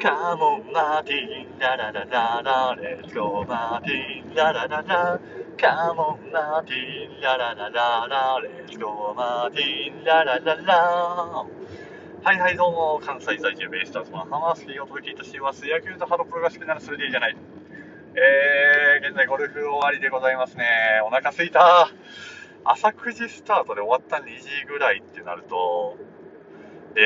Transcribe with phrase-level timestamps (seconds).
[0.00, 5.20] カモンマーティン、ラララララ、レッツゴーマーティン、ララララ、
[5.60, 10.74] カモンマーティン、ラララララ、レッツゴーマーティン、ララララ。
[12.22, 15.66] はいはいどうも、関西在住ベイスターズのハマースキーをお届けいたします。
[15.66, 17.36] 野球とハロプロが好きならそれでいいじゃない。
[18.16, 20.64] えー、現在ゴルフ終わりでございますね。
[21.06, 21.90] お腹すいた。
[22.64, 25.98] 朝9時スタートで終わった2時ぐらいってなると、
[26.94, 27.02] で、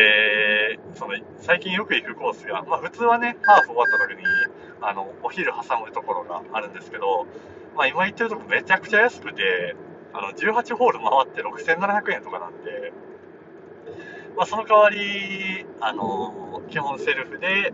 [0.99, 4.25] その、最近よく行くコースが、まあ普通はね、ハーフ終わった時に、
[4.80, 7.27] あの、お昼挟むところがあるんですけど、
[7.77, 9.77] まあ今行ってるとこめちゃくちゃ安くて、
[10.12, 12.93] あの、18ホール回って6700円とかなんで、
[14.37, 17.73] まあその代わり、あの、基本セルフで、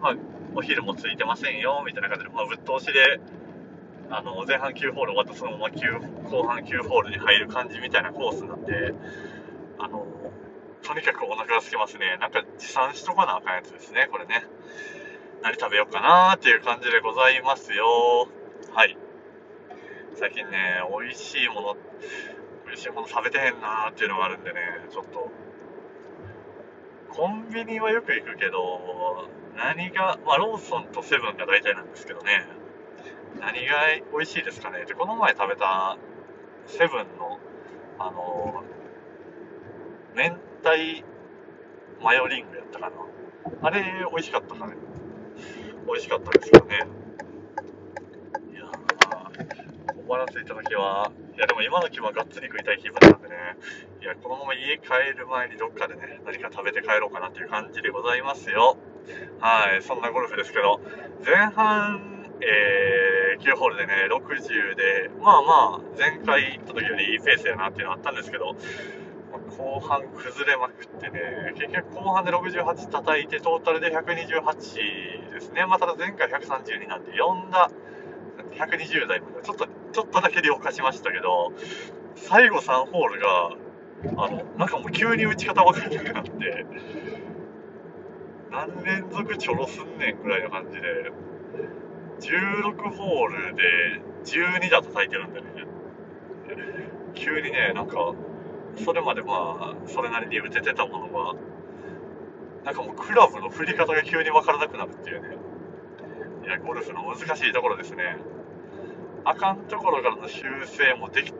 [0.00, 0.16] まあ
[0.56, 3.20] お昼もついてませんよ、みたいな感じで、まあぶっ通しで、
[4.10, 8.94] あの、前半9ホール終わったそのまま9、後半9ホールに入る感じみたいなコースなんで、
[10.96, 12.16] にかくお腹が空きますね。
[12.20, 14.44] なんか持参しとかなあかんやつですね、これね。
[15.42, 18.28] 何食べようかなーっていう感じでございますよ。
[18.72, 18.96] はい。
[20.14, 21.76] 最近ね、美味しいもの、
[22.66, 25.30] 美味しいもの食べてへんなーっていうのがあるんでね、ちょっと。
[27.10, 32.46] コンビニはよく行くけど、何が、まあ、ローソンとセブンが大体なんですけどね、
[33.40, 33.74] 何が
[34.12, 34.84] 美味しいですかね。
[34.86, 35.96] で、この前食べた
[36.66, 37.38] セブンの、
[37.98, 38.85] あのー、
[40.16, 40.30] 明
[40.64, 41.04] 太
[42.02, 42.96] マヨリングやったかな。
[43.60, 44.74] あれ、美味しかったかね。
[45.86, 46.86] 美味しかったですよね。
[48.50, 53.34] いやー、小腹ついた時は、いやでも今の気はがっつり食いたい気分なんでね、
[54.00, 58.78] いや、このまま家帰る前にどっかでね、何か食べて帰ろうかなっていう感じでございますよ。
[59.40, 60.80] はい、そんなゴルフですけど、
[61.26, 68.56] 前半、えー、9ホールでね、60で、まあまあ、前回行った時よりいいペースやなっていうのあったんですけど、
[69.56, 75.66] 後半崩れまくってね、結局後半で68叩いて、トータルで128ですね。
[75.66, 77.70] まあ、ただ前回132なんで、4打、
[78.52, 81.52] 120台まで、ちょっと、ちょっとだけで犯しましたけど、
[82.16, 83.56] 最後3ホールが、
[84.24, 86.66] あの、なんかもう急に打ち方分からなくなって、
[88.50, 91.12] 何連続チョロすんねんぐらいの感じで、
[92.20, 93.62] 16ホールで
[94.24, 95.46] 12打叩いてるんでね、
[97.14, 98.14] 急にね、なんか、
[98.76, 101.34] それまでまあ、それなりに打ててたものが、
[102.64, 105.36] なんかもうクラブの振り方が急に分からなくなるっていうね。
[106.44, 108.16] いや、ゴルフの難しいところですね。
[109.24, 111.32] あかんところからの修正もでき、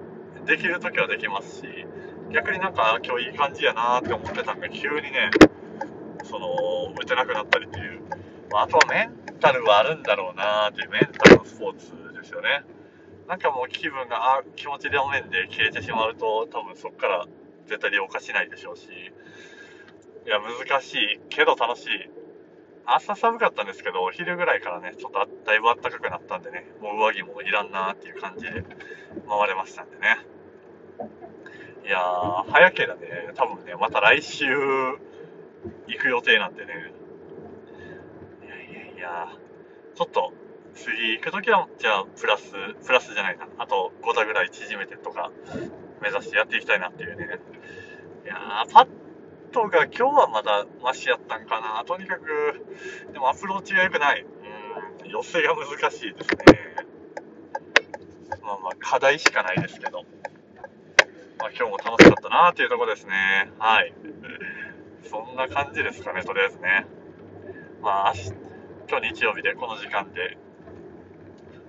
[0.47, 1.87] できるときはできますし、
[2.33, 5.31] 逆になんか今日いい感じやなって思ってたんが急にね、
[6.25, 8.01] その、打てなくなったりっていう。
[8.51, 12.65] まあ、あとはメンタルはあるんだろうなっていうメンタルのスポーツですよね。
[13.29, 17.27] なんかもう気分が、あ、気持ち両面で消えてしまうと、多分そこから
[17.67, 18.89] 絶対利用化しないでしょうし、
[20.27, 22.11] いや、難しいけど楽しい。
[22.85, 28.65] 朝寒かったんですけど、お昼ぐらいからね、ちょっとだいぶ暖かくなったんでね、もう上着もいらんなーっていう感じで
[29.29, 30.19] 回れましたんでね。
[31.85, 36.93] いやー、早ければね、多分ね、また来週行く予定なんでね。
[38.45, 39.29] いやいやいや、
[39.97, 40.33] ちょっと
[40.77, 42.53] 次行くときは、じゃあ、プラス、
[42.85, 43.49] プラスじゃないな。
[43.59, 45.33] あと5打ぐらい縮めてとか、
[46.03, 47.41] 目指してやっていきたいなっていうね。
[48.25, 48.89] いやー、パッ
[49.53, 51.83] トが今日はまだマシやったんかな。
[51.85, 52.67] とにかく、
[53.13, 54.25] でもアプローチが良くない。
[55.03, 56.37] うん、寄せが難しいですね。
[58.43, 60.05] まあまあ、課題しかないですけど。
[61.39, 63.51] まあ今日も楽しかったなっていうとこですね。
[63.59, 63.95] はい。
[65.09, 66.87] そんな感じですかね、とりあえずね。
[67.81, 68.15] まあ、
[68.89, 70.37] 今日日曜日でこの時間で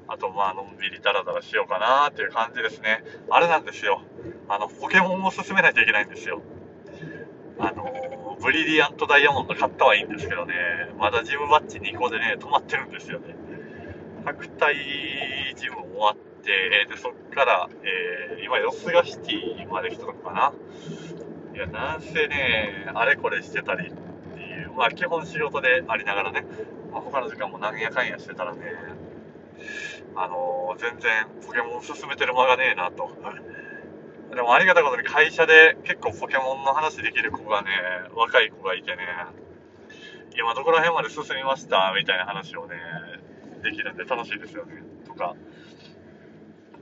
[0.07, 3.03] あと、まあ、のんびりダラダラしようかなっていう感じですね。
[3.29, 4.01] あれなんですよ。
[4.49, 6.41] あの、ポケモンを進めないといけないんですよ。
[7.59, 10.53] あの、ブリリアントダイヤモンド買ったはいいんですけどね、
[10.97, 13.35] まだジムバッジ2個でね、止まってるんですよね。
[14.25, 14.75] 白体
[15.55, 20.53] ジム終わって、で、そっから、えー、今、ヨスガシティまで来たのかな。
[21.55, 26.45] いや、なんせね、あれこれしてたりっていう、まあ、基本仕事でありながらね、
[26.91, 28.61] まあ、他の時間もなんやかんやしてたらね、
[30.15, 33.09] あのー、全然ポケモン進めてる間がねえなと。
[34.33, 37.69] でもありがたいことに会社で結構ポケモンの話できる子がね、
[38.13, 39.05] 若い子がいてね、
[40.37, 42.75] 今どこら辺まで進みましたみたいな話をね、
[43.63, 44.83] できるんで楽しいですよね。
[45.05, 45.35] とか、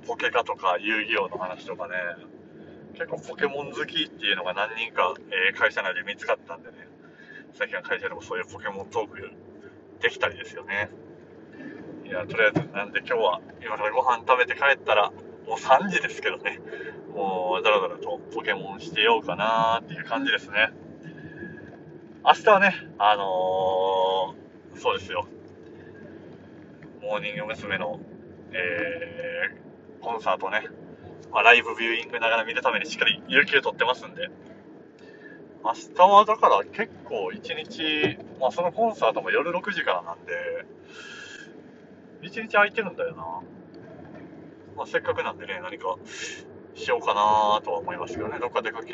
[0.08, 1.94] ポケカとか遊戯王の話とかね、
[2.94, 5.14] 結構ポケモン好きっていうのが何人か、
[5.50, 6.88] えー、会社内で見つかったんでね、
[7.54, 9.32] 最近は会社でもそういうポケモントーク
[10.02, 10.90] できたりですよね。
[12.06, 15.10] いや、とりあえず、なんで今日は、今からご飯食べて帰ったら、
[15.48, 16.60] もう3時ですけどね、
[17.16, 20.72] もう、だらだらとポケモンしてようかなっていう感じですね。
[22.24, 25.28] 明日はね、あのー、そうですよ。
[27.02, 27.78] モーニング娘。
[27.78, 28.00] の、
[28.52, 30.68] えー、コンサートね、
[31.32, 34.30] まあ、ライブビューイングながら見るためにしっかり有給取ってますんで、
[35.64, 40.34] 明日はだから結構一日、まあそのコンサートも夜6時からなんで、
[42.26, 43.24] 一日空いてるんだよな。
[44.76, 45.96] まあせっかくなんでね、何か
[46.74, 48.94] しようかなとは思いますけどね、どっか出かけ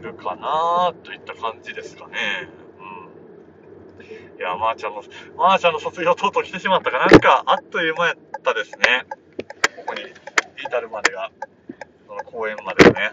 [0.00, 2.14] るかなといった感じですかね。
[2.78, 4.38] うん。
[4.38, 5.02] いや、まー、あ、ちゃんの、
[5.36, 9.06] まー、あ、ちゃんの卒業とうとう来てしまったかなんか、あっという間やったですね。
[9.76, 10.02] ここに
[10.62, 11.30] 至るまでが、
[12.06, 13.12] その公演までがね。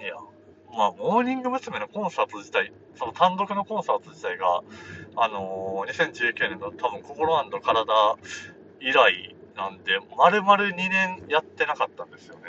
[0.00, 0.14] いや、
[0.76, 1.78] まあ、モーニング娘。
[1.78, 4.62] のコンサート自体、その単独のコンサート自体が、
[5.16, 8.16] あのー、2019年の多分、心体
[8.80, 12.42] 以来なんで、丸々2年やってなかったんですよね。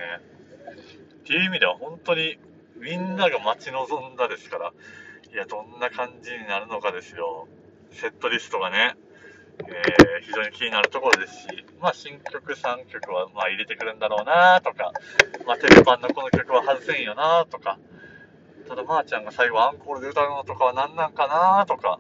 [1.20, 2.38] っていう意味では本当に
[2.76, 4.74] みんなが待ち望んだですから、
[5.32, 7.48] いや、どんな感じになるのかですよ。
[7.92, 8.96] セットリストがね、
[9.60, 11.48] えー、非常に気になるところですし、
[11.80, 14.92] まあ、新曲3曲は、まあ、入れてくるんだろうなとか、
[15.46, 17.80] まあ、テレパンのこの曲は外せんよなとか、
[18.68, 22.00] ただ、まー、ちゃんが最後アンコールで歌うのとかは何なんかなとか、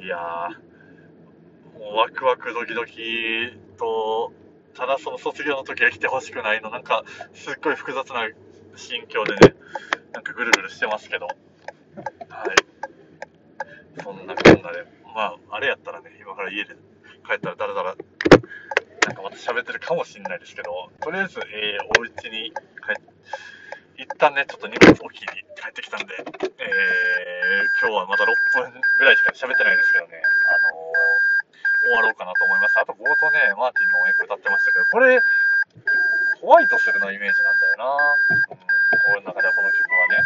[0.00, 2.92] いやー、もうワクワクドキドキ
[3.78, 4.32] と、
[4.74, 8.28] ただその卒業の時は来てほしくないの、なんか、すっごい複雑な
[8.74, 9.54] 心境でね、
[10.12, 11.36] なんかぐるぐるしてますけど、はい。
[14.02, 14.84] そんなこんなで、
[15.14, 16.74] まあ、あれやったらね、今から家で
[17.26, 17.96] 帰ったらだらだら、
[19.06, 23.14] なんかまた喋ってるかもしんないですけど、とりあえず、えー、お家に帰って、
[23.96, 26.24] 一旦ね、ちょっと荷物置きに帰ってきたんで、えー、
[27.80, 28.28] 今日はまだ6
[28.62, 31.14] 分ぐらいしか喋ってないですけどね、あのー
[31.84, 32.80] 終わろうかなと思います。
[32.80, 35.20] あと冒頭ね、マーティンの音楽歌ってましたけど、これ、
[36.40, 37.84] ホワイトするのイメージなんだよな。
[39.12, 40.24] うん、俺の中ではこの曲はね。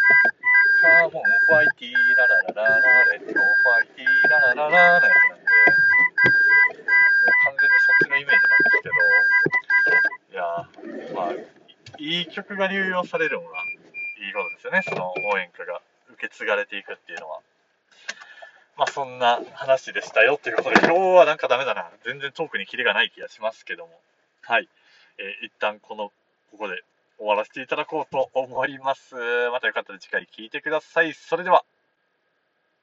[0.78, 5.27] カーボンファイティーラララララ、レッドファイティーララララのやつ
[12.08, 13.48] いい曲が流用されるのが
[14.24, 15.82] いいことですよね、その応援歌が
[16.14, 17.40] 受け継がれていくっていうのは。
[18.78, 21.90] まあそんな話でしたよということで、今日はなんかダメだな。
[22.04, 23.92] 全然トークにキレがない気がしますけども。
[24.40, 24.68] はい。
[25.18, 26.10] えー、一旦この、
[26.50, 26.80] ここで
[27.18, 29.14] 終わらせていただこうと思います。
[29.52, 31.12] またよかったら次回聞いてください。
[31.12, 31.64] それでは。